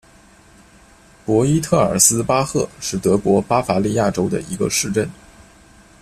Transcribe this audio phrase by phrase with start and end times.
[1.25, 5.07] 博伊特尔斯巴赫是德国巴伐利亚州的一个市镇。